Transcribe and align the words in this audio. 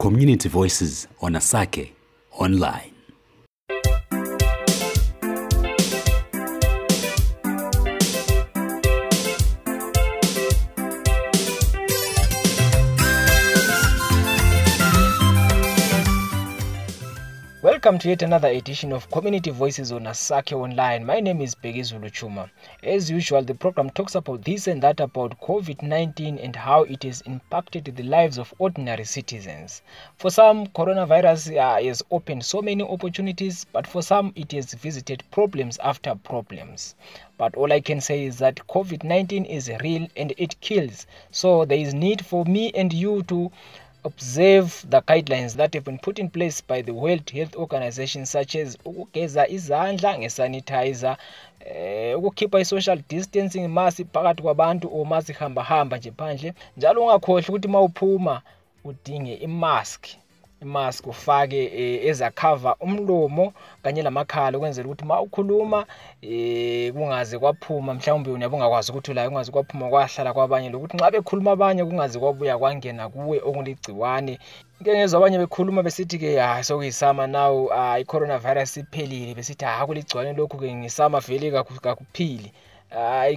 Community 0.00 0.48
Voices 0.48 1.06
on 1.20 1.34
Asake 1.34 1.92
Online. 2.32 2.99
Welcome 17.80 17.98
to 18.00 18.10
yet 18.10 18.20
another 18.20 18.48
edition 18.48 18.92
of 18.92 19.10
Community 19.10 19.48
Voices 19.50 19.90
on 19.90 20.02
Asake 20.04 20.52
Online. 20.52 21.02
My 21.06 21.18
name 21.18 21.40
is 21.40 21.54
begizulu 21.54 22.10
Chuma. 22.12 22.50
As 22.82 23.10
usual, 23.10 23.42
the 23.42 23.54
program 23.54 23.88
talks 23.88 24.14
about 24.14 24.44
this 24.44 24.66
and 24.66 24.82
that 24.82 25.00
about 25.00 25.40
COVID 25.40 25.80
19 25.80 26.36
and 26.36 26.54
how 26.54 26.82
it 26.82 27.04
has 27.04 27.22
impacted 27.22 27.86
the 27.86 28.02
lives 28.02 28.36
of 28.36 28.52
ordinary 28.58 29.04
citizens. 29.04 29.80
For 30.18 30.30
some, 30.30 30.66
coronavirus 30.66 31.56
uh, 31.56 31.82
has 31.82 32.02
opened 32.10 32.44
so 32.44 32.60
many 32.60 32.84
opportunities, 32.84 33.64
but 33.72 33.86
for 33.86 34.02
some, 34.02 34.34
it 34.36 34.52
has 34.52 34.74
visited 34.74 35.24
problems 35.30 35.78
after 35.78 36.14
problems. 36.16 36.94
But 37.38 37.54
all 37.54 37.72
I 37.72 37.80
can 37.80 38.02
say 38.02 38.24
is 38.24 38.36
that 38.40 38.56
COVID 38.68 39.04
19 39.04 39.46
is 39.46 39.70
real 39.82 40.06
and 40.18 40.34
it 40.36 40.60
kills. 40.60 41.06
So 41.30 41.64
there 41.64 41.78
is 41.78 41.94
need 41.94 42.26
for 42.26 42.44
me 42.44 42.72
and 42.74 42.92
you 42.92 43.22
to 43.22 43.50
observe 44.04 44.84
the 44.88 45.00
guidelines 45.02 45.56
that 45.56 45.74
have 45.74 45.84
been 45.84 45.98
put 45.98 46.18
in 46.18 46.30
place 46.30 46.60
by 46.60 46.82
the 46.82 46.92
World 46.92 47.30
Health 47.30 47.56
Organization 47.56 48.26
such 48.26 48.56
as 48.56 48.78
ukugeza 48.84 49.48
izandla 49.48 50.18
ngesanitizer 50.18 51.16
eh 51.60 52.18
ukukhipha 52.18 52.60
i-social 52.60 52.98
distancing 53.08 53.68
masi 53.68 54.04
phakathi 54.04 54.42
kwabantu 54.42 54.88
or 54.92 55.06
masihamba 55.06 55.62
hamba 55.62 55.96
nje 55.96 56.10
phandle 56.10 56.54
njalo 56.76 57.02
ungakhohlwa 57.02 57.48
ukuthi 57.48 57.68
mawuphuma 57.68 58.42
udinge 58.84 59.34
imask. 59.34 60.06
Imask 60.62 61.06
ufake 61.06 61.64
eh, 61.64 62.04
ezakhava 62.06 62.76
umlomo 62.80 63.52
kanye 63.82 64.02
lamakhala 64.02 64.58
ukwenzela 64.58 64.88
ukuthi 64.88 65.04
ma 65.04 65.20
ukhuluma 65.20 65.86
eh 66.22 66.92
kungaze 66.92 67.38
kwaphuma 67.38 67.94
mhlawumbe 67.94 68.30
uyabe 68.30 68.56
ungakwazi 68.56 68.92
ukuthi 68.92 69.14
la 69.14 69.28
kungaze 69.28 69.52
kwaphuma 69.52 69.88
kwahlala 69.88 70.32
kwabanye. 70.32 70.68
Lokuthi 70.70 70.96
nxa 70.96 71.10
bekhuluma 71.10 71.50
abanye 71.52 71.84
kungaze 71.84 72.18
kwabuya 72.18 72.58
kwangena 72.58 73.08
kuwe 73.08 73.40
okuligciwane 73.44 74.38
nke 74.80 74.90
ngezwa 74.92 75.18
abanye 75.18 75.38
bekhuluma 75.38 75.82
besithi 75.82 76.18
ke 76.18 76.38
hayi 76.38 76.64
sokuyisama 76.64 77.26
nawu 77.26 77.66
hayi 77.68 78.02
i-coronavirus 78.02 78.76
iphelile. 78.76 79.34
Besithi 79.34 79.64
hayi 79.64 79.86
kuligciwane 79.86 80.32
lokhu 80.32 80.58
ke 80.58 80.74
ngisama 80.74 81.20
vele 81.20 81.50
kaku- 81.50 81.80
kakuphili. 81.80 82.52
Hayi 82.90 83.36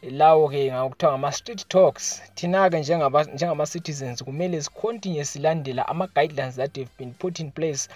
ke 0.00 0.10
lawo 0.10 0.48
ke 0.48 0.72
ngakuthiwa 0.72 1.12
ngama-street 1.12 1.68
talks. 1.68 2.22
Thina-ke 2.34 2.78
njengama-citizens 3.34 4.24
kumele 4.24 4.62
sicontinue 4.62 5.24
silandela 5.24 5.88
ama-guidelines 5.88 6.56
that 6.56 6.76
have 6.76 6.90
been 6.98 7.12
put 7.12 7.40
in 7.40 7.50
place 7.50 7.88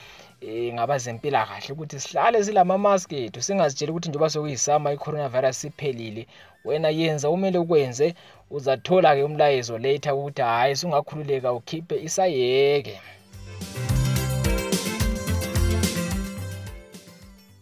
um 0.42 0.74
ngabazempilakahle 0.74 1.72
ukuthi 1.72 2.00
sihlale 2.00 2.44
silama-mask 2.44 3.12
ethu 3.12 3.42
singazitsheli 3.42 3.90
ukuthi 3.92 4.08
njengoba 4.08 4.30
sokuyisama 4.30 4.92
i-coronavirus 4.92 5.64
iphelile 5.64 6.26
wena 6.64 6.88
yenza 6.88 7.30
umele 7.30 7.58
ukwenze 7.58 8.14
uzathola-ke 8.50 9.22
umlayezo 9.24 9.78
later 9.78 10.14
ukuthi 10.14 10.42
hhayi 10.42 10.76
sungakhululeka 10.76 11.52
ukhiphe 11.52 11.96
isayeke. 12.06 13.00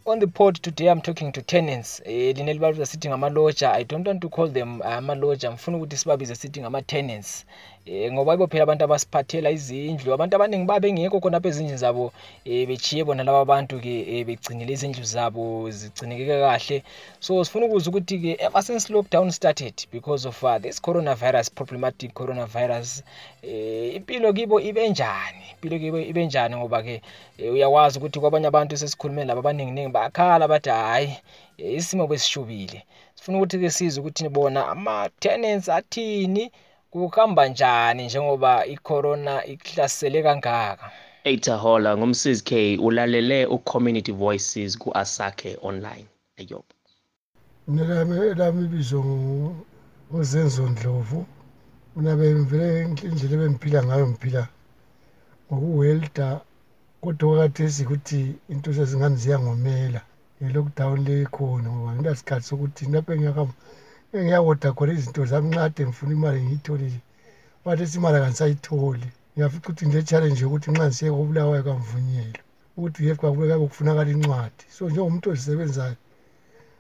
On 0.05 0.19
the 0.19 0.27
pod 0.27 0.57
today 0.57 0.89
i'm 0.89 1.01
talking 1.01 1.31
to 1.33 1.43
tenants. 1.43 2.03
Eh 2.05 2.35
lina 2.37 2.53
libabiza 2.53 2.87
sithi 2.87 3.09
ngama-loja 3.09 3.73
i 3.73 3.85
don't 3.85 4.09
want 4.09 4.21
to 4.21 4.29
call 4.29 4.53
them 4.53 4.81
uh, 4.81 4.87
ama-loja 4.87 5.51
ngifuna 5.51 5.77
ukuthi 5.77 5.97
sibabize 5.97 6.35
sithi 6.35 6.61
ngama-tenants 6.61 7.47
eh 7.87 8.13
ngoba 8.13 8.35
ibo 8.35 8.47
phela 8.47 8.63
abantu 8.63 8.85
abasiphathela 8.85 9.51
izindlu 9.51 10.15
abantu 10.15 10.37
abaningi 10.37 10.67
babe 10.67 10.87
bengekho 10.87 11.19
khonapha 11.21 11.49
ezindlini 11.49 11.83
zabo 11.83 12.13
eh 12.45 12.67
bechiye 12.69 13.03
bona 13.05 13.25
laba 13.27 13.45
bantu 13.45 13.81
ke 13.83 13.95
eh, 14.13 14.25
begcinile 14.27 14.73
izindlu 14.73 15.05
zabo 15.05 15.71
zigcineke 15.71 16.25
kahle. 16.27 16.83
So 17.21 17.45
sifuna 17.45 17.67
ukuza 17.67 17.91
ukuthi 17.91 18.19
ke 18.23 18.33
ever 18.39 18.63
since 18.63 18.87
lockdown 18.89 19.33
started 19.33 19.75
because 19.91 20.25
of 20.27 20.39
uh, 20.45 20.59
this 20.59 20.79
coronavirus 20.81 21.51
problematic 21.51 22.15
coronavirus 22.15 23.03
eh 23.43 23.97
impilo 23.97 24.33
kibo 24.33 24.61
ibe 24.61 24.89
njani? 24.91 25.45
Impilo 25.55 25.79
kibo 25.79 25.99
ibe 25.99 26.27
njani 26.27 26.57
ngoba 26.57 26.83
ke 26.83 27.03
eh, 27.39 27.53
uyakwazi 27.53 27.99
ukuthi 27.99 28.21
kwabanye 28.21 28.47
abantu 28.47 28.77
sesikhulume 28.77 29.25
laba 29.25 29.41
abaningi 29.41 29.73
ningi 29.73 29.93
bakhala 29.93 30.49
bathi 30.49 30.71
hayi 30.71 31.17
eh, 31.59 31.75
isimo 31.75 32.07
besishubile 32.07 32.87
sifuna 33.15 33.39
ukuthi 33.39 33.59
ke 33.59 33.71
size 33.71 34.01
ukuthi 34.01 34.29
bona 34.29 34.69
ama 34.69 35.11
tenants 35.19 35.69
athini 35.69 36.53
kuhamba 36.93 37.49
njani 37.49 38.05
njengoba 38.07 38.67
i-corona 38.67 39.45
ihlasele 39.47 40.23
kangaka 40.23 40.91
Etahola 41.25 41.97
ngumsizi 41.97 42.43
K 42.45 42.77
ulalele 42.79 43.47
uCommunity 43.47 44.13
Voices 44.13 44.79
ku-Asake 44.79 45.57
Online. 45.63 46.07
Ayob. 46.39 46.65
mina 47.69 47.95
lami 47.95 48.17
elami 48.27 48.65
ibizo 48.65 48.99
ngu- 49.05 49.55
nguzenzo 50.13 50.69
ndlovu 50.69 51.27
mina 51.97 52.17
bengivele 52.17 52.83
indlela 52.85 53.35
ebengiphila 53.35 53.81
ngayo 53.85 54.07
ngiphila 54.09 54.49
ngokuwelda 55.53 56.41
kodwa 57.01 57.29
kwakathesi 57.31 57.83
ukuthi 57.85 58.35
into 58.49 58.75
sezingani 58.75 59.17
ziyangomela 59.17 60.01
i-lockdown 60.43 61.05
le 61.07 61.23
ikhona 61.23 61.69
ngoba 61.71 61.93
ngilasikhathi 61.97 62.47
sokuthi 62.47 62.85
lapho 62.93 63.13
engiyakama 63.15 63.53
engiyakoda 64.17 64.69
khona 64.77 64.93
izinto 64.93 65.23
zami 65.31 65.49
nxa 65.51 65.63
kade 65.65 65.83
ngifuna 65.87 66.13
imali 66.17 66.39
ngiyitholile 66.43 67.01
kwathesi 67.63 67.97
imali 67.99 68.17
akanisayitholi 68.17 69.09
ngiyafica 69.33 69.67
ukuthi 69.69 69.85
ngile-challenge 69.87 70.41
yokuthi 70.43 70.69
nxa 70.71 70.85
ngisiye 70.87 71.11
kobulawayo 71.17 71.63
kamvunyelwa 71.67 72.43
ukuthi 72.77 72.99
ngefika 73.03 73.29
kube 73.33 73.55
kufunakala 73.63 74.11
incwadi. 74.15 74.65
So 74.75 74.83
njengomuntu 74.89 75.27
ozisebenzayo 75.33 75.97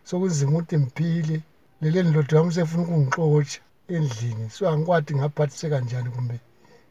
sokunzima 0.08 0.52
ukuthi 0.52 0.76
ngiphile. 0.78 1.36
Leli 1.80 2.08
ndoda 2.10 2.36
yami 2.36 2.52
sefuna 2.56 2.82
ukungixotsha 2.84 3.60
endlini. 3.94 4.44
So 4.54 4.60
angikwadi 4.70 5.12
ngaphathise 5.18 5.66
kanjani 5.72 6.10
kumbe 6.14 6.36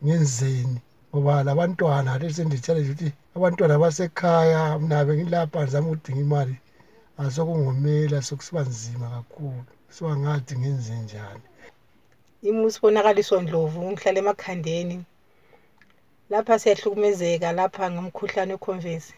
ngenzeni? 0.03 0.79
Ngoba 1.09 1.43
labantwana 1.47 2.09
ade 2.13 2.27
senditshalele 2.35 2.91
ukuthi 2.91 3.09
abantwana 3.35 3.81
basekhaya 3.83 4.61
mna 4.79 5.05
bengilapha 5.05 5.57
ngizama 5.63 5.87
ukudinga 5.89 6.21
imali. 6.25 6.55
Asokungomela 7.25 8.17
sokusiba 8.27 8.61
nzima 8.71 9.07
kakhulu. 9.15 9.63
So 9.95 10.01
angathi 10.13 10.53
ngenze 10.59 10.93
njani? 11.03 11.45
Imusibonakaliso 12.49 13.35
ndlovu 13.41 13.79
ngihlala 13.91 14.19
emakhandeni. 14.23 14.97
Lapha 16.31 16.59
siyahlukumezeka 16.61 17.47
lapha 17.59 17.85
ngomkhuhlane 17.93 18.53
weconvesi 18.55 19.13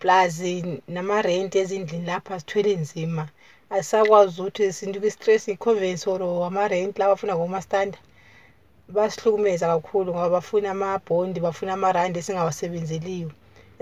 plus 0.00 0.34
namarenti 0.94 1.56
ezindlini 1.62 2.06
lapha 2.10 2.34
sithwele 2.40 2.72
nzima. 2.82 3.24
Asisakwazi 3.74 4.40
ukuthi 4.40 4.72
sinto 4.72 4.98
kwi-stress 5.02 5.42
iconvesi 5.54 6.04
or 6.12 6.22
amarenti 6.48 6.98
laba 6.98 7.12
afuna 7.12 7.34
ngomastanda 7.36 7.98
basihlukumeza 8.94 9.66
kakhulu 9.72 10.08
ngoba 10.12 10.34
bafuna 10.36 10.68
amabhondi 10.70 11.38
bafuna 11.46 11.72
amarandi 11.76 12.18
esingawasebenzeliyo 12.18 13.30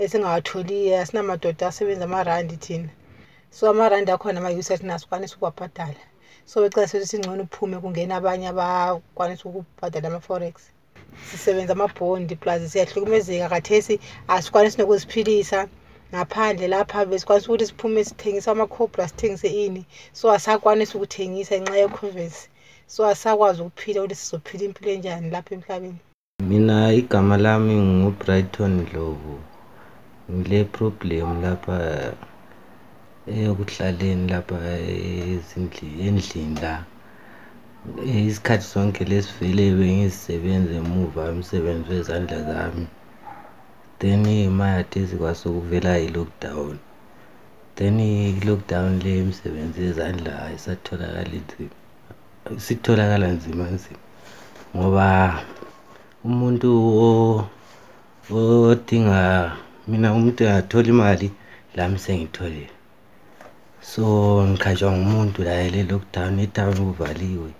esingawatholiyo 0.03 0.91
asinamadoda 1.01 1.63
asebenza 1.67 2.05
amarandi 2.09 2.55
thina. 2.63 2.89
So 3.51 3.69
amarandi 3.69 4.11
akhona 4.11 4.39
ama-uset 4.39 4.83
nasikwanisa 4.83 5.35
ukuwabhadala. 5.35 6.03
So 6.45 6.61
becela 6.61 6.87
sokuthi 6.87 7.07
singcono 7.07 7.43
uphume 7.43 7.79
kungena 7.79 8.15
abanye 8.15 8.47
abakwanisa 8.47 9.43
ukubhadala 9.45 10.07
ama-forex. 10.07 10.53
Sisebenza 11.31 11.73
amabhondi 11.73 12.35
plus 12.35 12.71
siyahlukumezeka. 12.71 13.49
Kathesi 13.49 13.99
asikwanisi 14.27 14.77
nokuziphilisa. 14.77 15.67
Ngaphandle 16.13 16.67
lapha 16.67 17.05
besikwanisa 17.05 17.47
ukuthi 17.47 17.65
siphume 17.65 18.03
sithengisa 18.03 18.51
amacobra 18.51 19.07
sithengise 19.07 19.49
ini. 19.65 19.85
So 20.13 20.31
asakwanisi 20.31 20.97
ukuthengisa 20.97 21.55
ngenxa 21.61 21.77
yeconvesi 21.77 22.49
so 22.87 23.05
asakwazi 23.05 23.61
ukuphila 23.61 24.01
ukuthi 24.01 24.15
sizophila 24.15 24.63
impilo 24.63 24.91
enjani 24.91 25.29
lapha 25.29 25.55
emhlabeni. 25.55 25.99
Mina 26.49 26.93
igama 26.93 27.37
lami 27.37 27.75
ngu-brighton 27.75 28.85
dlovu 28.85 29.39
ngile 30.31 30.63
problem 30.63 31.41
lapha 31.41 31.77
eyokuhlaleni 33.35 34.29
lapha 34.31 34.57
endlini 36.07 36.59
la. 36.61 36.83
Isikhathi 38.05 38.65
sonke 38.73 39.03
lesivele 39.05 39.65
bengizisebenza 39.77 40.73
emuva 40.81 41.31
umsebenzi 41.31 41.89
wezandla 41.93 42.37
zami. 42.49 42.85
Then 43.99 44.25
imayadesi 44.25 45.15
kwasokuvela 45.15 45.99
i-lockdown. 45.99 46.77
Then 47.75 47.99
i-lockdown 47.99 48.99
le 49.03 49.11
imisebenzi 49.19 49.81
yezandla 49.81 50.33
isatholakala 50.55 51.21
nzima 51.21 51.75
isitholakala 52.57 53.27
nzima 53.27 53.63
nzima. 53.75 54.03
Ngoba 54.75 55.07
umuntu 56.25 56.69
odinga 58.31 59.19
mina 59.87 60.13
umuntu 60.13 60.43
engathola 60.43 60.87
imali 60.93 61.27
lami 61.75 61.99
sengitholile. 61.99 62.76
So 63.95 64.03
ngikhatshwa 64.47 64.91
ngumuntu 64.91 65.43
laye 65.43 65.69
le 65.69 65.83
lockdown 65.83 66.39
etown 66.39 66.77
kuvaliwe 66.77 67.51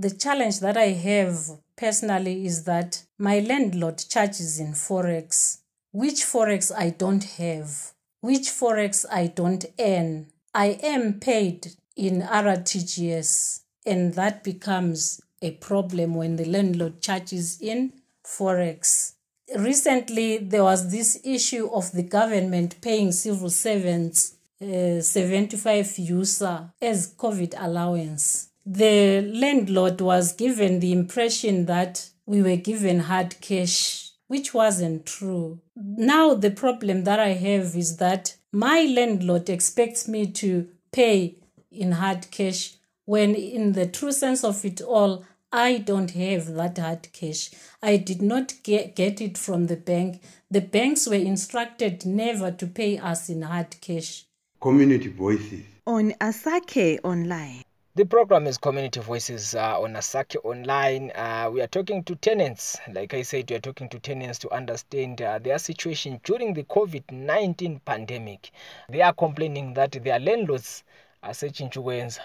the 0.00 0.10
challenge 0.10 0.60
that 0.60 0.76
I 0.76 0.92
have 0.92 1.58
personally 1.76 2.46
is 2.46 2.64
that 2.64 3.02
my 3.18 3.40
landlord 3.40 3.98
charges 4.08 4.60
in 4.60 4.74
Forex, 4.74 5.58
which 5.92 6.20
Forex 6.24 6.70
I 6.76 6.90
don't 6.90 7.24
have, 7.24 7.92
which 8.20 8.48
Forex 8.48 9.04
I 9.10 9.26
don't 9.26 9.64
earn. 9.78 10.26
I 10.54 10.78
am 10.82 11.18
paid 11.20 11.74
in 11.96 12.22
RTGS, 12.22 13.62
and 13.84 14.14
that 14.14 14.44
becomes 14.44 15.20
a 15.42 15.52
problem 15.52 16.14
when 16.14 16.36
the 16.36 16.44
landlord 16.44 17.00
charges 17.00 17.60
in 17.60 17.92
Forex. 18.24 19.14
Recently, 19.56 20.38
there 20.38 20.62
was 20.62 20.92
this 20.92 21.20
issue 21.24 21.68
of 21.72 21.90
the 21.92 22.02
government 22.02 22.80
paying 22.80 23.10
civil 23.10 23.50
servants 23.50 24.34
uh, 24.60 25.00
75 25.00 25.98
USA 25.98 26.70
as 26.80 27.14
COVID 27.14 27.54
allowance. 27.58 28.50
The 28.66 29.22
landlord 29.22 30.00
was 30.00 30.32
given 30.32 30.80
the 30.80 30.92
impression 30.92 31.66
that 31.66 32.10
we 32.26 32.42
were 32.42 32.56
given 32.56 33.00
hard 33.00 33.40
cash, 33.40 34.10
which 34.26 34.52
wasn't 34.52 35.06
true. 35.06 35.60
Now, 35.74 36.34
the 36.34 36.50
problem 36.50 37.04
that 37.04 37.18
I 37.18 37.32
have 37.34 37.74
is 37.74 37.96
that 37.96 38.36
my 38.52 38.82
landlord 38.82 39.48
expects 39.48 40.06
me 40.06 40.26
to 40.32 40.68
pay 40.92 41.38
in 41.70 41.92
hard 41.92 42.30
cash 42.30 42.74
when, 43.04 43.34
in 43.34 43.72
the 43.72 43.86
true 43.86 44.12
sense 44.12 44.44
of 44.44 44.62
it 44.66 44.82
all, 44.82 45.24
I 45.50 45.78
don't 45.78 46.10
have 46.10 46.52
that 46.54 46.76
hard 46.76 47.10
cash. 47.14 47.50
I 47.82 47.96
did 47.96 48.20
not 48.20 48.52
get, 48.62 48.94
get 48.94 49.22
it 49.22 49.38
from 49.38 49.66
the 49.66 49.76
bank. 49.76 50.22
The 50.50 50.60
banks 50.60 51.06
were 51.06 51.14
instructed 51.14 52.04
never 52.04 52.50
to 52.50 52.66
pay 52.66 52.98
us 52.98 53.30
in 53.30 53.40
hard 53.40 53.80
cash. 53.80 54.26
Community 54.60 55.08
voices 55.08 55.62
on 55.86 56.12
Asake 56.20 56.98
Online. 57.04 57.62
The 57.94 58.04
program 58.04 58.46
is 58.46 58.58
Community 58.58 59.00
Voices 59.00 59.54
uh, 59.54 59.80
on 59.80 59.94
Asake 59.94 60.36
Online. 60.44 61.10
Uh, 61.14 61.50
we 61.52 61.60
are 61.62 61.66
talking 61.66 62.02
to 62.04 62.14
tenants. 62.16 62.76
Like 62.92 63.14
I 63.14 63.22
said, 63.22 63.48
we 63.50 63.56
are 63.56 63.60
talking 63.60 63.88
to 63.88 63.98
tenants 63.98 64.38
to 64.40 64.50
understand 64.50 65.22
uh, 65.22 65.38
their 65.38 65.58
situation 65.58 66.20
during 66.24 66.54
the 66.54 66.64
COVID 66.64 67.10
19 67.10 67.80
pandemic. 67.84 68.50
They 68.88 69.00
are 69.00 69.12
complaining 69.12 69.74
that 69.74 69.92
their 69.92 70.18
landlords 70.18 70.84
are 71.22 71.34
searching 71.34 71.70
ukwenza 71.70 72.20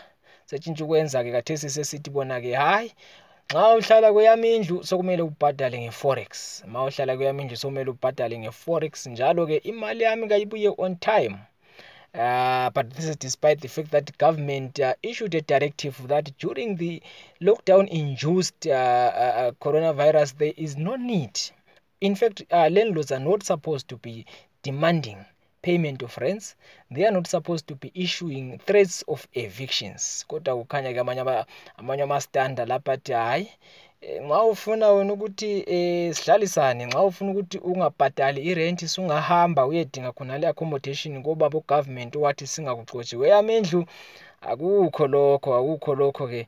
searching 0.46 0.76
ukwenza 0.82 1.24
ke 1.24 1.32
kathesi 1.32 1.70
sesithi 1.70 2.10
bona 2.10 2.42
ke 2.42 2.54
hayi 2.54 2.94
xa 3.52 3.76
uhlala 3.76 4.14
kweyami 4.14 4.56
indlu 4.56 4.84
sokumele 4.84 5.22
ubhadale 5.22 5.78
nge-forex 5.82 6.64
ma 6.68 6.86
uhlala 6.86 7.16
kweyami 7.16 7.42
indlu 7.44 7.58
sokumele 7.58 7.90
ubhadale 7.92 8.38
nge-forex 8.40 9.08
njalo 9.08 9.48
ke 9.48 9.58
imali 9.58 10.04
yami 10.04 10.28
kayibuye 10.28 10.74
on 10.78 10.96
time 10.96 11.38
Uh, 12.14 12.70
but 12.70 12.92
this 12.92 13.06
is 13.06 13.16
despite 13.16 13.60
the 13.62 13.68
fact 13.68 13.90
that 13.90 14.16
government 14.20 14.80
uh, 14.80 14.94
issued 15.02 15.34
a 15.34 15.42
directive 15.42 16.08
that 16.08 16.32
during 16.38 16.76
the 16.76 17.02
lockdown 17.42 17.88
induced 17.90 18.68
uh, 18.68 18.72
uh, 18.72 19.52
coronavirus 19.60 20.38
there 20.38 20.54
is 20.56 20.78
no 20.78 20.96
need. 20.96 21.40
In 22.02 22.16
fact 22.16 22.44
uh, 22.52 22.70
landlords 22.72 23.12
are 23.12 23.20
not 23.20 23.42
supposed 23.42 23.88
to 23.88 23.98
be 23.98 24.26
demanding 24.62 25.26
payment 25.64 26.04
of 26.04 26.16
rents. 26.18 26.56
They 26.92 27.06
are 27.06 27.12
not 27.12 27.26
supposed 27.26 27.68
to 27.70 27.76
be 27.76 27.92
issuing 27.96 28.60
threats 28.60 29.04
of 29.08 29.28
evictions. 29.34 30.24
Kodwa 30.30 30.56
kukhanya 30.66 30.94
ke 30.94 31.00
amanye 31.02 31.22
ama- 31.22 31.46
amanye 31.80 32.04
amastanda 32.04 32.66
lapha 32.66 32.92
athi 32.94 33.14
hayi 33.14 33.44
eh, 33.44 33.52
nxa 34.26 34.44
ufuna 34.44 34.92
wena 34.92 35.14
ukuthi 35.14 35.64
eh 35.68 36.14
sihlalisane 36.16 36.86
nxa 36.86 37.02
ufuna 37.04 37.32
ukuthi 37.32 37.58
ungabhadali 37.58 38.40
irent 38.52 38.80
sungahamba 38.86 39.66
uyedinga 39.66 40.12
khonale 40.12 40.48
accommodation 40.48 41.20
ngoba 41.20 41.50
bogovernment 41.50 42.16
wathi 42.16 42.48
singakuxotshi 42.48 43.16
weyami 43.22 43.58
indlu 43.58 43.82
akukho 44.50 45.08
lokho 45.14 45.50
akukho 45.60 45.92
lokho 45.96 46.28
ke 46.32 46.42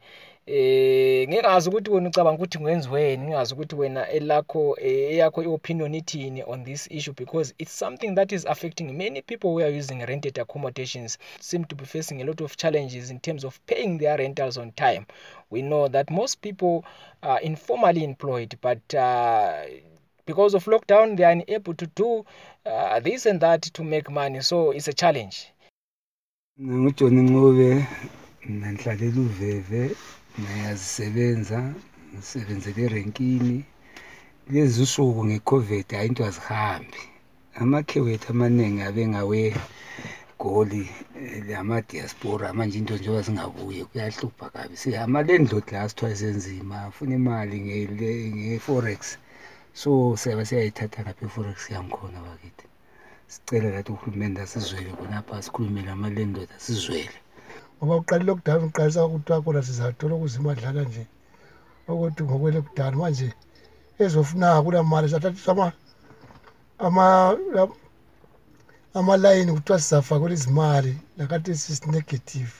eh 0.47 1.27
ngingazi 1.27 1.69
ukuthi 1.69 1.91
wena 1.91 2.09
ucabanga 2.09 2.37
ukuthi 2.37 2.59
ngenziweni 2.59 3.23
ngingazi 3.23 3.53
ukuthi 3.53 3.75
wena 3.75 4.09
elakho 4.09 4.77
eh, 4.79 5.11
eyakho 5.11 5.43
iopinion 5.43 5.95
ithini 5.95 6.43
on 6.43 6.63
this 6.63 6.87
issue 6.91 7.13
because 7.13 7.55
it's 7.57 7.79
something 7.79 8.15
that 8.15 8.31
is 8.31 8.45
affecting 8.45 8.91
many 8.97 9.21
people 9.21 9.47
who 9.49 9.61
are 9.61 9.77
using 9.79 10.05
rented 10.05 10.37
accommodations. 10.37 11.17
Seem 11.39 11.65
to 11.65 11.75
be 11.75 11.85
facing 11.85 12.21
a 12.21 12.25
lot 12.25 12.43
of 12.43 12.57
challenges 12.57 13.09
in 13.09 13.19
terms 13.19 13.43
of 13.43 13.59
paying 13.65 13.97
their 13.97 14.17
rentals 14.17 14.57
on 14.57 14.71
time. 14.73 15.07
We 15.49 15.63
know 15.63 15.87
that 15.87 16.11
most 16.11 16.41
people 16.41 16.85
are 17.23 17.41
informally 17.41 18.03
employed 18.03 18.55
but 18.61 18.93
uh, 18.93 19.63
because 20.27 20.53
of 20.53 20.65
lockdown 20.65 21.17
they 21.17 21.23
are 21.23 21.31
unable 21.31 21.73
to 21.73 21.87
do 21.87 22.23
uh, 22.67 22.99
this 22.99 23.25
and 23.25 23.41
that 23.41 23.63
to 23.63 23.83
make 23.83 24.11
money. 24.11 24.41
So 24.41 24.71
it's 24.71 24.87
a 24.87 24.93
challenge. 24.93 25.47
Ngingujoni 26.59 27.21
ncube 27.21 27.85
mina 28.45 28.71
ngihlalela 28.71 29.21
uveve 29.21 29.95
ngiyazisebenza 30.41 31.59
ngisebenzela 32.13 32.81
erenkini. 32.87 33.57
Lezi 34.51 34.81
usuku 34.85 35.21
nge-covid 35.25 35.87
hhayi 35.91 36.07
into 36.09 36.25
azihambi. 36.25 37.01
Amakhewethu 37.61 38.27
amaningi 38.33 38.81
abe 38.81 39.07
ngawe 39.07 39.41
goli 40.39 40.83
eh, 41.21 41.59
ama-diaspora 41.59 42.53
manje 42.53 42.77
into 42.77 42.93
njengoba 42.97 43.21
zingabuye 43.21 43.85
kuyahlupha 43.85 44.49
kabi. 44.49 44.77
Si- 44.77 44.95
ama-landlord 44.95 45.71
la 45.71 45.89
sithiwa 45.89 46.15
senzima 46.15 46.81
afuna 46.83 47.15
imali 47.15 47.57
nge- 47.59 48.31
nge-forex. 48.35 49.17
So 49.73 50.17
siyabe 50.17 50.45
siyayithatha 50.45 51.01
ngapha 51.03 51.25
i-forex 51.25 51.69
yangikhona 51.71 52.19
bakithi. 52.21 52.65
Sicela 53.27 53.69
lathi 53.69 53.91
uhulumende 53.91 54.41
asizwele 54.41 54.89
khonapha 54.97 55.41
sikhulume 55.41 55.81
nama-landlord 55.81 56.49
asizwele. 56.57 57.17
Ngoba 57.77 57.95
uqala 58.01 58.21
i-lockdown 58.23 58.63
uqalisa 58.69 59.07
kuthiwa 59.11 59.41
khona 59.43 59.61
sizathola 59.67 60.15
ukuzimadlana 60.15 60.81
nje. 60.87 61.03
Ukuthi 61.87 62.21
ngokwe-lockdown 62.23 62.93
manje 63.01 63.29
ezofunanga 64.03 64.63
kula 64.65 64.83
mali 64.83 65.07
la- 67.55 67.75
amalayini 68.93 69.51
kuthiwa 69.53 69.79
sizafakwela 69.79 70.33
izimali 70.33 70.93
lakade 71.17 71.55
sisi-negative. 71.55 72.53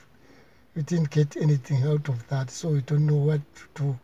We 0.76 0.82
didn't 0.84 1.10
get 1.10 1.38
anything 1.38 1.84
out 1.88 2.10
of 2.10 2.28
that 2.28 2.50
so 2.50 2.70
we 2.70 2.82
don't 2.82 3.06
know 3.08 3.28
what 3.28 3.42
to 3.56 3.84
do. 3.84 3.96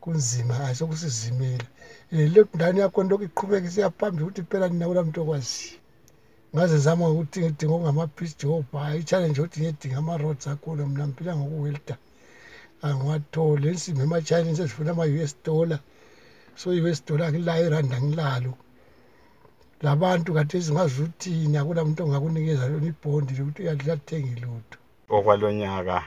Kunzima 0.00 0.54
hayi 0.54 0.74
sokusizimela 0.74 1.66
um 2.12 2.34
lockdown 2.34 2.76
yakhona 2.76 3.10
lokhu 3.10 3.24
iqhubeka 3.24 3.66
isiya 3.66 3.90
phambili 3.90 4.24
ukuthi 4.24 4.42
phela 4.42 4.68
nina 4.68 4.86
kula 4.86 5.02
muntu 5.02 5.22
okwaziyo 5.22 5.81
ngaze 6.54 6.76
zama 6.84 7.04
ukuthi 7.10 7.38
ngidinga 7.40 7.74
okungama-peace 7.74 8.36
job. 8.40 8.64
Hayi 8.72 9.00
i-challenge 9.00 9.38
ukuthi 9.40 9.58
ngiyedinga 9.60 9.98
ama-roads 9.98 10.46
akhona 10.46 10.86
mina 10.86 11.04
ngiphila 11.06 11.32
ngokuwelda 11.36 11.94
angiwatholi. 12.86 13.64
Ensimbi 13.68 14.02
ema-chinese 14.06 14.62
ezifuna 14.62 14.90
ama-u 14.92 15.20
s 15.30 15.34
dollar. 15.44 15.80
So 16.60 16.66
i-u 16.76 16.86
s 16.88 17.00
dollar 17.06 17.28
ngilayo 17.32 17.66
iranda 17.66 17.96
ngilalo. 18.00 18.52
Labantu 19.82 20.34
kade 20.34 20.54
ezingazi 20.58 21.02
ukuthini 21.02 21.56
akula 21.58 21.84
muntu 21.84 22.00
ongakunikeza 22.04 22.70
lona 22.70 22.88
ibhondi 22.92 23.32
lokuthi 23.38 23.62
uyalithengi 23.62 24.34
lutho 24.42 24.78
okwalonyaka 25.16 25.98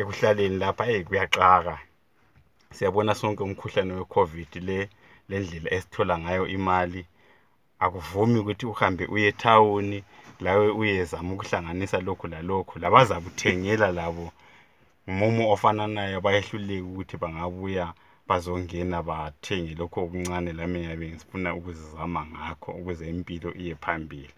ekuhlaleni 0.00 0.56
lapha 0.62 0.84
eyi 0.92 1.04
kuyaxaka 1.08 1.74
siyabona 2.74 3.12
sonke 3.20 3.42
umkhuhlane 3.42 3.92
we-covid 3.98 4.52
le 4.68 4.78
le 5.28 5.36
ndlela 5.40 5.68
esithola 5.76 6.14
ngayo 6.22 6.44
imali. 6.56 7.02
Akuvumi 7.84 8.36
ukuthi 8.38 8.66
uhambe 8.72 9.04
uye 9.14 9.26
ethawuni 9.32 9.98
lawe 10.44 10.66
uyezama 10.80 11.30
ukuhlanganisa 11.34 11.98
lokhu 12.06 12.26
lalokhu. 12.32 12.74
Labazakuthengela 12.82 13.88
labo 13.98 14.26
umumo 15.10 15.42
ofananayo 15.54 16.18
bayehluleka 16.24 16.86
ukuthi 16.90 17.16
bangabuya 17.22 17.86
bazongena 18.28 18.98
bathenge 19.08 19.72
lokho 19.80 19.98
okuncane 20.04 20.50
lami 20.58 20.78
ngiyabe 20.80 21.06
ngifuna 21.12 21.48
ukuzizama 21.58 22.20
ngakho 22.30 22.70
ukuze 22.80 23.04
impilo 23.12 23.50
iye 23.62 23.74
phambili. 23.82 24.34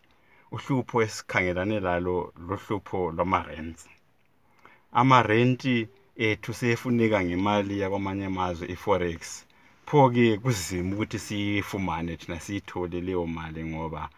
Uhlupho 0.55 0.97
esikhangelane 1.07 1.77
lalo 1.87 2.15
luhlupho 2.47 2.99
lwama-rents 3.17 3.83
amarenti 5.01 5.89
ethu 6.17 6.53
sefuneka 6.55 7.19
ngemali 7.25 7.75
yakwamanye 7.83 8.25
amazwe 8.33 8.65
i-forex. 8.75 9.21
Pho-ke 9.87 10.39
kuzima 10.43 10.95
ukuthi 10.95 11.19
siyifumane 11.19 12.17
thina 12.17 12.41
siyithole 12.41 13.01
leyo 13.01 13.27
mali 13.27 13.65
ngoba 13.65 14.09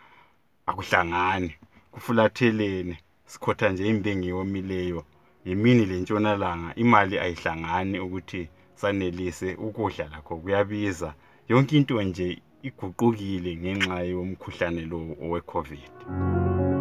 akuhlangani 0.66 1.54
kufulathelene 1.92 2.96
sikhotha 3.26 3.68
nje 3.68 3.88
imbengi 3.88 4.28
yomileyo 4.28 5.04
yimini 5.44 5.86
lentshonalanga 5.86 6.74
imali 6.82 7.18
ayihlangani 7.18 7.96
ukuthi 8.06 8.48
sanelise 8.74 9.54
ukudla 9.54 10.08
lakho 10.12 10.36
kuyabiza. 10.36 11.14
Yonke 11.48 11.76
into 11.76 12.02
nje 12.02 12.38
iguqukile 12.62 13.56
ngenxa 13.56 13.96
yomkhuhlane 14.12 14.82
lo 14.90 14.98
owe-covid 15.24 16.73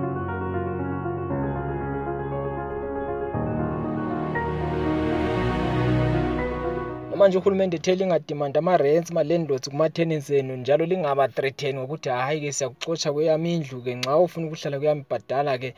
noma 7.14 7.28
nje 7.28 7.38
uhulumende 7.38 7.78
ethe 7.78 7.96
lingadimandi 7.96 8.58
ama-rents 8.60 9.12
ama-landlords 9.12 9.70
kuma-tenants 9.70 10.30
enu 10.40 10.54
njalo 10.62 10.84
lingaba-threaten 10.92 11.76
ngokuthi 11.78 12.10
hhayi-ke 12.10 12.52
siyakuxotsha 12.58 13.14
kweyami 13.14 13.50
indlu-ke 13.56 13.92
nxa 14.00 14.14
ufuna 14.26 14.46
ukuhlala 14.48 14.78
kweyami 14.80 15.04
bhadala-ke 15.10 15.70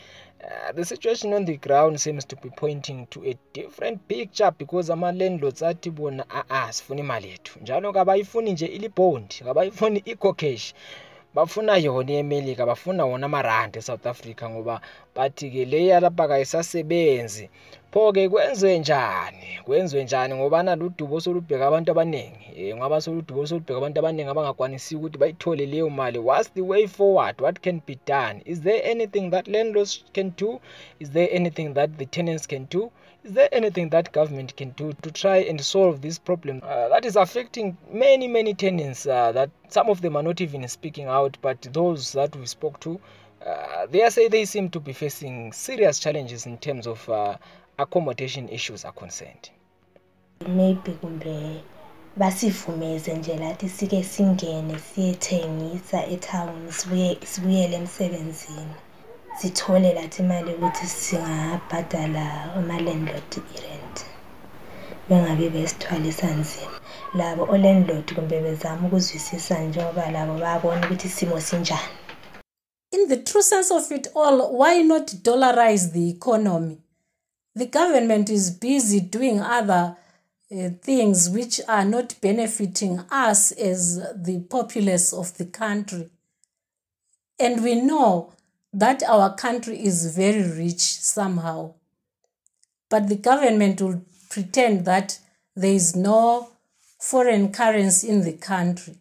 Uh, 0.45 0.71
the 0.75 0.85
situation 0.85 1.33
on 1.33 1.45
the 1.45 1.57
ground 1.57 1.97
seems 1.99 2.23
to 2.25 2.35
be 2.35 2.49
pointing 2.49 3.07
to 3.09 3.19
a 3.25 3.35
different 3.53 3.97
picture 4.07 4.51
because 4.59 4.93
ama-landlords 4.93 5.61
athi 5.63 5.89
bona 5.89 6.23
a-a 6.29 6.73
sifuna 6.73 6.99
imali 6.99 7.29
yethu. 7.29 7.59
Njalo 7.61 7.93
kabayifuni 7.93 8.51
nje 8.51 8.65
ilibond 8.65 9.43
kabayifuni 9.43 9.99
i-cocash 10.05 10.73
bafuna 11.33 11.77
yona 11.77 12.13
emelika 12.13 12.65
bafuna 12.65 13.05
wona 13.05 13.25
amarandi 13.25 13.79
esouth 13.79 14.05
africa 14.07 14.43
ngoba 14.49 14.81
bathi-ke 15.15 15.65
le 15.65 15.85
yalapha 15.85 16.27
kayisasebenzi. 16.27 17.49
Pho-ke 17.91 18.29
kwenziwe 18.29 18.79
njani? 18.79 19.44
Kwenziwe 19.65 20.03
njani 20.03 20.33
ngobana 20.35 20.75
ludubo 20.75 21.15
solubheka 21.23 21.67
abantu 21.67 21.89
abaningi 21.91 22.47
um 22.71 22.77
ngoba 22.77 23.01
soludubo 23.01 23.41
solubheka 23.49 23.77
abantu 23.79 23.97
abaningi 23.99 24.29
abangakwanisiyo 24.31 24.99
ukuthi 24.99 25.17
bayithole 25.21 25.65
leyo 25.71 25.89
mali. 25.89 26.19
What's 26.27 26.49
the 26.57 26.61
way 26.71 26.87
forward? 26.87 27.35
What 27.41 27.57
can 27.65 27.81
be 27.87 27.95
done? 28.05 28.35
Is 28.45 28.61
there 28.61 28.81
anything 28.93 29.25
that 29.31 29.47
landlords 29.47 30.03
can 30.13 30.29
do? 30.37 30.49
Is 30.99 31.09
there 31.15 31.29
anything 31.31 31.73
that 31.73 31.89
the 31.97 32.05
tenants 32.05 32.45
can 32.47 32.63
do? 32.75 32.91
Is 33.25 33.31
there 33.33 33.49
anything 33.51 33.89
that 33.89 34.13
government 34.13 34.55
can 34.55 34.69
do 34.81 34.93
to 35.01 35.09
try 35.09 35.37
and 35.49 35.59
solve 35.59 36.01
this 36.01 36.19
problem? 36.19 36.61
Uh, 36.63 36.87
that 36.89 37.03
is 37.03 37.15
affecting 37.15 37.75
many 37.91 38.27
many 38.27 38.53
tenants 38.53 39.07
uh, 39.07 39.31
that 39.31 39.49
some 39.69 39.89
of 39.89 40.01
them 40.01 40.15
are 40.15 40.23
not 40.23 40.41
even 40.41 40.67
speaking 40.67 41.07
out 41.07 41.37
but 41.41 41.59
those 41.73 42.11
that 42.11 42.35
we 42.35 42.45
spoke 42.45 42.79
to 42.81 42.99
uh, 43.45 43.85
they 43.87 44.07
say 44.09 44.27
they 44.27 44.45
seem 44.45 44.69
to 44.69 44.79
be 44.79 44.93
facing 44.93 45.51
serious 45.53 45.99
challenges 45.99 46.45
in 46.45 46.57
terms 46.57 46.85
of 46.87 47.09
uh, 47.09 47.35
accommodation 47.79 48.47
issues 48.49 48.85
are 48.85 48.93
concerned 48.93 49.49
maybe 50.47 50.91
kumbe 50.91 51.63
basivumeze 52.17 53.13
nje 53.13 53.37
lathi 53.37 53.69
sike 53.69 54.03
singene 54.03 54.79
siyethengisa 54.79 56.05
etown 56.05 56.71
sibuye 56.71 57.17
sibuyele 57.25 57.75
emsebenzini. 57.75 58.75
Sithole 59.39 59.93
lathi 59.93 60.21
imali 60.21 60.53
ukuthi 60.53 60.87
singabhadala 60.87 62.53
ama-landlord 62.55 63.31
i-rent 63.55 63.97
bengabe 65.09 65.49
besithwalisa 65.49 66.27
nzima 66.27 66.79
labo 67.13 67.43
o-landlord 67.43 68.13
kumbe 68.15 68.41
bezama 68.41 68.87
ukuzwisisa 68.87 69.59
njengoba 69.59 70.11
labo 70.11 70.33
bayabona 70.39 70.85
ukuthi 70.85 71.07
isimo 71.07 71.39
sinjani. 71.39 71.95
In 72.91 73.07
the 73.07 73.17
true 73.17 73.43
sense 73.43 73.73
of 73.73 73.91
it 73.91 74.07
all, 74.15 74.57
why 74.57 74.81
not 74.83 75.11
dollarize 75.23 75.91
the 75.91 76.09
economy? 76.09 76.77
The 77.55 77.65
government 77.65 78.29
is 78.29 78.51
busy 78.51 78.99
doing 78.99 79.39
other 79.41 79.95
uh, 80.55 80.69
things 80.81 81.29
which 81.29 81.59
are 81.67 81.85
not 81.85 82.15
benefiting 82.21 82.99
us 83.11 83.51
as 83.51 83.97
the 84.15 84.39
populace 84.49 85.11
of 85.13 85.37
the 85.37 85.45
country. 85.45 86.09
And 87.39 87.63
we 87.63 87.75
know 87.81 88.33
that 88.73 89.03
our 89.03 89.35
country 89.35 89.83
is 89.83 90.15
very 90.15 90.43
rich 90.43 90.79
somehow. 90.81 91.73
But 92.89 93.09
the 93.09 93.15
government 93.17 93.81
will 93.81 94.01
pretend 94.29 94.85
that 94.85 95.19
there 95.55 95.73
is 95.73 95.95
no 95.95 96.49
foreign 96.99 97.51
currency 97.51 98.09
in 98.09 98.21
the 98.23 98.33
country. 98.33 98.95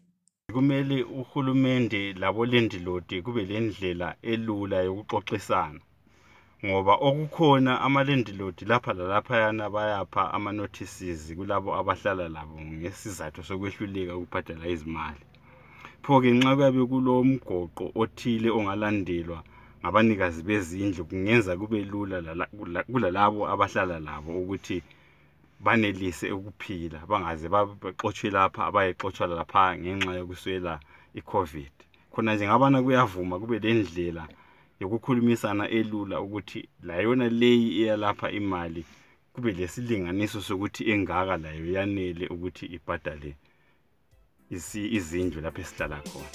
kumele 0.53 1.03
uhulumende 1.03 2.13
labolendilodi 2.13 3.23
kube 3.23 3.45
lendlela 3.45 4.15
elula 4.23 4.77
yokuxoxisana 4.83 5.81
ngoba 6.65 6.95
okukhona 7.09 7.81
amalendilodi 7.81 8.65
lapha 8.65 8.93
lalaphayana 8.93 9.71
bayapha 9.71 10.33
ama-notices 10.33 11.35
kulabo 11.37 11.77
abahlala 11.77 12.29
labo 12.29 12.57
ngesizathu 12.61 13.41
sokwehluleka 13.45 14.17
ukubhadala 14.17 14.65
izimali. 14.75 15.25
Pho-ke 16.03 16.31
nxa 16.33 16.57
kuyabe 16.57 16.83
kulo 16.91 17.25
mgoqo 17.25 17.85
othile 18.01 18.49
ongalandelwa 18.59 19.39
ngabanikazi 19.81 20.41
bezindlu 20.49 21.05
kungenza 21.05 21.53
kube 21.61 21.85
lula 21.85 22.21
lala- 22.27 22.49
kula- 22.57 22.87
kulalabo 22.93 23.41
abahlala 23.53 23.97
labo 24.01 24.31
ukuthi 24.41 24.81
banelise 25.65 26.33
ukuphila 26.33 26.99
bangaze 27.09 27.49
ba- 27.49 27.77
baxotshwe 27.83 28.31
lapha 28.31 28.73
bayexotshwa 28.73 29.27
lapha 29.27 29.77
ngenxa 29.77 30.13
yokuswela 30.19 30.81
i-covid. 31.19 31.75
Khona 32.13 32.35
nje 32.35 32.47
ngabana 32.49 32.83
kuyavuma 32.83 33.37
kube 33.39 33.59
le 33.59 33.71
ndlela 33.75 34.25
yokukhulumisana 34.81 35.69
elula 35.69 36.21
ukuthi 36.21 36.69
layona 36.83 37.29
leyi 37.29 37.83
eyalapha 37.83 38.31
imali 38.31 38.85
kube 39.33 39.53
lesilinganiso 39.53 40.43
sokuthi 40.43 40.91
engaka 40.93 41.37
layo 41.37 41.67
yanele 41.73 42.27
ukuthi 42.35 42.67
ibhadale 42.77 43.31
izindlu 44.97 45.41
lapho 45.41 45.61
esihlala 45.61 45.99
khona 46.09 46.31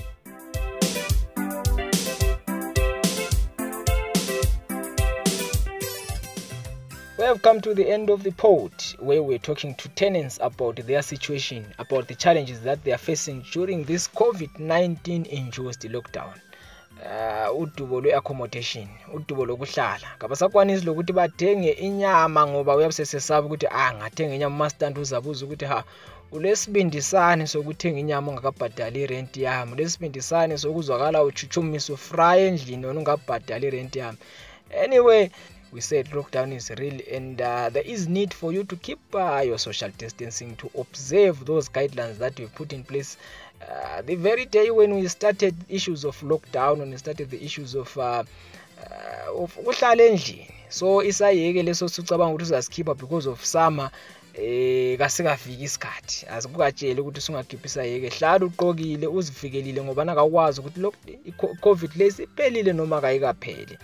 We 7.19 7.25
have 7.25 7.41
come 7.41 7.59
to 7.61 7.73
the 7.73 7.85
end 7.89 8.09
of 8.09 8.23
the 8.23 8.31
pod 8.31 8.71
where 8.99 9.21
we're 9.21 9.39
talking 9.39 9.75
to 9.75 9.89
tenants 9.89 10.39
about 10.41 10.77
their 10.87 11.01
situation, 11.01 11.65
about 11.77 12.07
the 12.07 12.15
challenges 12.15 12.61
that 12.61 12.81
they 12.85 12.93
are 12.93 12.97
facing 12.97 13.43
during 13.51 13.83
this 13.83 14.07
COVID 14.07 14.57
19 14.57 15.25
induced 15.25 15.81
lockdown. 15.81 16.33
Uh, 16.99 17.61
udubo 17.61 18.01
lwe-accommodation 18.01 18.87
udubo 19.15 19.45
lokuhlala. 19.45 20.07
Kabasakwanisi 20.19 20.85
lokuthi 20.85 21.13
bathenge 21.13 21.71
inyama 21.87 22.47
ngoba 22.47 22.75
uyabusesesaba 22.75 23.47
ukuthi 23.47 23.67
ah 23.71 23.93
ngathenga 23.93 24.35
inyama 24.35 24.55
umastandi 24.55 24.99
uzabuza 24.99 25.45
ukuthi 25.45 25.65
ha 25.65 25.83
ulesibindisane 26.31 27.47
sokuthenga 27.47 27.99
inyama 27.99 28.31
ungakabhadali 28.31 28.99
irenti 29.01 29.39
yami? 29.47 29.71
Ulesibindisane 29.75 30.57
sokuzwakala 30.57 31.23
uchuchumisa 31.23 31.93
ufry 31.93 32.39
endlini 32.47 32.85
wena 32.85 32.99
ungabhadali 32.99 33.67
irenti 33.67 33.99
yami? 33.99 34.17
Anyway 34.83 35.29
we 35.71 35.81
said 35.81 36.07
lockdown 36.11 36.51
is 36.51 36.69
real 36.71 36.99
and 37.15 37.41
uh, 37.41 37.69
there 37.69 37.87
is 37.93 38.07
need 38.09 38.33
for 38.33 38.51
you 38.51 38.63
to 38.63 38.75
keep 38.75 38.99
uh, 39.13 39.39
your 39.45 39.59
social 39.59 39.91
distancing 39.97 40.55
to 40.55 40.69
observe 40.75 41.45
those 41.45 41.69
guidelines 41.69 42.17
that 42.17 42.37
we've 42.39 42.55
put 42.55 42.73
in 42.73 42.83
place 42.83 43.17
uh, 43.61 44.01
the 44.05 44.15
very 44.15 44.45
day 44.45 44.69
when 44.71 44.93
we 44.93 45.07
started 45.07 45.55
issues 45.69 46.05
of 46.05 46.19
lockdown 46.21 46.79
when 46.79 46.89
we 46.91 46.97
started 46.97 47.29
the 47.29 47.43
issues 47.45 47.75
of 47.75 47.97
uh, 47.97 48.23
uh, 48.79 49.43
of 49.43 49.57
ukuhlala 49.57 50.03
endlini. 50.03 50.47
So 50.69 51.03
isayeke 51.03 51.63
leso 51.63 51.89
sicabanga 51.89 52.33
ukuthi 52.33 52.43
uzasikhipha 52.43 52.95
because 52.95 53.29
of 53.29 53.45
summer 53.45 53.89
eh 54.33 54.97
kasekafiki 54.97 55.63
isikhathi. 55.63 56.25
Asikukatsheli 56.29 57.01
ukuthi 57.01 57.21
sungakhipha 57.21 57.65
isayeke. 57.65 58.09
Hlala 58.09 58.45
uqokile 58.45 59.07
uzivikelile 59.07 59.83
ngoba 59.83 60.05
nakakwazi 60.05 60.59
ukuthi 60.61 60.79
lo 60.79 60.93
i- 61.07 61.31
covid 61.61 61.91
lesi 61.95 62.23
iphelile 62.23 62.73
noma 62.73 63.01
kayikapheli. 63.01 63.77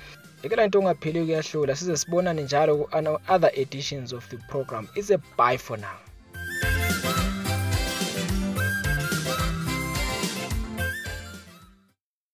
Ikela 0.43 0.67
nto 0.67 0.79
ongapheli 0.79 1.25
kuyahlola. 1.25 1.75
Size 1.75 1.97
sibonane 1.97 2.41
njalo 2.43 2.77
ku-other 2.77 3.51
editions 3.55 4.13
of 4.13 4.29
the 4.29 4.37
program. 4.37 4.87
Is 4.95 5.11
a 5.11 5.17
bye 5.37 5.57
for 5.57 5.77
now. 5.77 6.04